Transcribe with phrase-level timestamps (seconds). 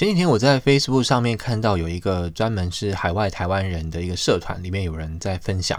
[0.00, 5.78] 前几天我在 Facebook 上面看到有一个专门是海外台湾人的一个社团，里面有人在分享，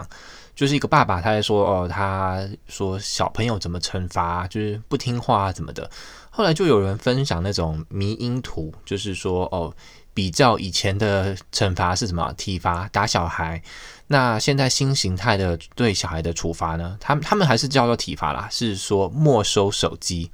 [0.54, 5.90] 就是一个爸爸他在说哦，他说小朋友怎么惩罚，就是不听话啊怎么的。
[6.30, 9.74] 后来就有人分享那种迷因图，就是说哦，
[10.14, 12.32] 比较以前的惩罚是什么？
[12.34, 13.60] 体罚打小孩。
[14.06, 16.96] 那现在新形态的对小孩的处罚呢？
[17.00, 20.30] 他们他们还是叫做体罚啦，是说没收手机。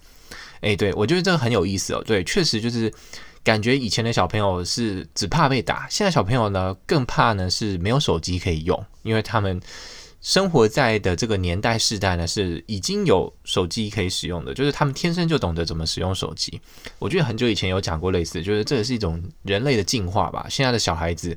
[0.61, 2.03] 诶，对，我觉得这个很有意思哦。
[2.05, 2.93] 对，确实就是。
[3.45, 9.59] 感觉以前的小朋友是只怕被打，现在小朋友呢更怕呢是没有手机可以用，因为他们
[10.21, 16.61] 生活在的这个年代世代呢是已经有手机可以使用的，就是他们天生就懂得怎么使用手机。
[16.99, 20.47] 我觉得很久以前有讲过类似，就是这也是一种人类的进化吧。
[20.51, 21.35] 现在的小孩子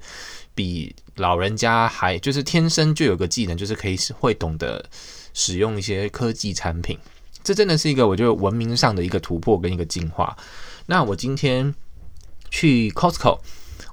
[0.56, 4.84] 比老人家还就是天生就有个技能，就是可以会懂得
[5.34, 6.98] 使用一些科技产品。
[7.44, 10.36] 这真的是一个我觉得文明上的一个突破跟一个进化。
[10.88, 11.74] 那我今天。
[12.52, 13.40] 去 Costco，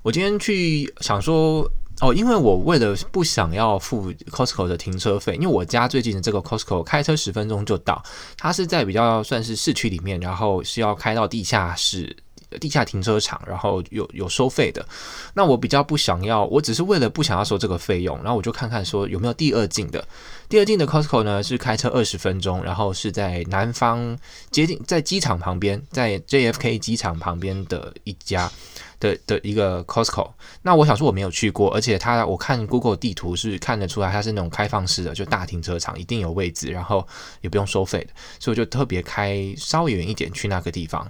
[0.02, 1.66] 我今天去想说
[2.00, 8.02] 哦，因为我为了不想要付 Costco 的停车费，因为我家最近的这个 Costco 开车十分钟就到，
[8.36, 12.14] 它是在比较算是市区里面，然后是要开到地下室。
[12.60, 14.86] 地下停车场，然后有有收费的。
[15.34, 20.06] 那我比较不想要，我只是为了不想要收这个费用，然后我就看看说有没有第二进的。
[20.48, 24.18] 第二进的 Costco 呢是开车二十分钟，然后是在南方
[24.50, 28.50] 接近在机场旁边，在 JFK 机场旁边的一家
[28.98, 30.30] 的的一个 Costco。
[30.62, 37.06] 那我想说我没有去过，而且它我看 Google 地图是看得出来它是那种开放式的，就大停车场一定有位置，然后
[37.42, 38.10] 也不用收费的，
[38.40, 41.06] 所以我就特别开稍微远一点去那个地方。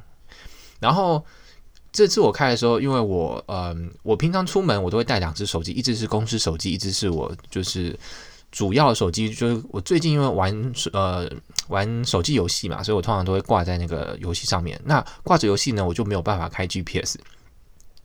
[0.80, 1.24] 然后
[1.92, 7.98] 这次我开的时候，因为我嗯，我平常出门我都会带两只手机，一只是公司手机，一只是我就是
[8.52, 9.32] 主要手机。
[9.32, 11.28] 就是我最近因为玩呃
[11.68, 14.80] 玩手机游戏嘛，所以我通常都会挂在那个游戏上面。
[14.84, 17.16] 那挂着游戏呢，我就没有办法开 GPS。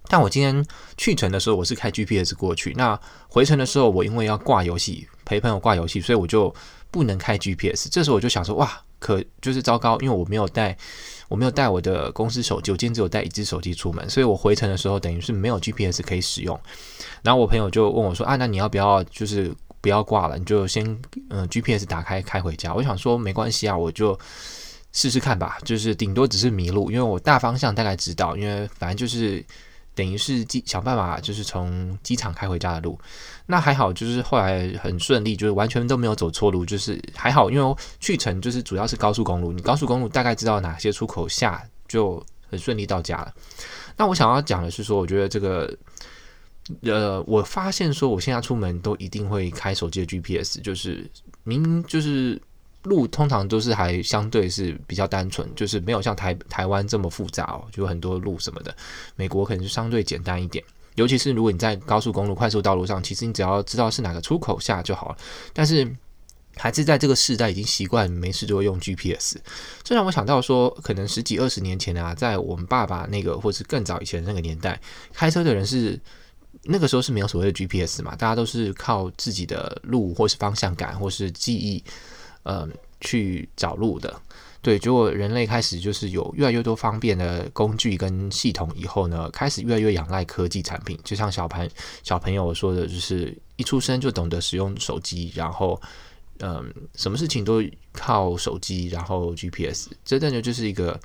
[0.09, 0.65] 但我今天
[0.97, 2.73] 去程的时候，我是开 GPS 过去。
[2.75, 6.53] 那回程的时候，我因为要挂游戏，陪朋友挂游戏，所以我就
[6.91, 7.89] 不能开 GPS。
[7.89, 10.77] 这时候我就想说，哇，可就是糟糕，因为我没有带。
[11.29, 16.59] 我没有带我的公司手机，我今天只有带一只手机出门，所以我回程的时候等于是没有 GPS 可以使用。
[17.23, 20.85] 然后我朋友就问我说：“啊，那你要不要就是不要挂了，你就先
[21.29, 24.19] 嗯 GPS 打开开回家？”我想说没关系啊，我就
[24.91, 29.43] 试试看吧，就是顶多只是迷路，因为我大方向大概知道，因为反正就是。
[29.95, 32.99] 等于是机想办法，就是从机场开回家的路，
[33.45, 43.33] 那还好，就是后来很顺利，就是完全都没有走错路，就是还好，因为去程就是主要是高速公路，你高速公路大概知道哪些出口下，就很顺利到家了。
[43.95, 45.71] 那我想要讲的是说，我觉得这个，
[46.81, 51.09] 呃，我发现说我现在出门都一定会开手机的 GPS，就是
[51.43, 52.41] 明明就是。
[52.83, 58.75] 路通常都是还相对是比较单纯，就是没有像台台湾这么复杂哦，就很多路什么的。
[59.15, 60.63] 美国可能就相对简单一点，
[60.95, 65.17] 尤其是如果你在高速公路、快速道路上，其实你只要知道是哪个出口下就好了。
[65.53, 65.89] 但是
[66.57, 69.37] 还是在这个世代已经习惯没事就会用 GPS，
[69.81, 74.79] 这让我想到说，可能十几二十年前啊，在我们爸爸那个或是更早以前那个年代，
[75.13, 75.97] 开车的人是
[76.63, 81.81] 那个时候是没有所谓的 GPS 嘛，大家都是靠自己的路或是方向感或是记忆。
[82.43, 82.71] 嗯，
[83.01, 84.21] 去找路的，
[84.61, 90.97] 对，结果人类开始就是有越来越多方便的工具跟系统以后呢，开始越来越仰赖科技产品。
[91.03, 91.69] 就像小朋
[92.01, 95.81] 小朋友说的，就是一出生就懂得使用手机，然后
[96.39, 97.61] 嗯，什么事情都
[97.91, 100.99] 靠手机，然后 GPS，这真的就是一个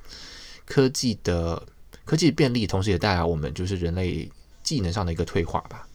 [0.65, 1.61] 科技的
[2.05, 4.29] 科技便利，同时也带来我们就是人类
[4.63, 5.85] 技能上的一个退化吧。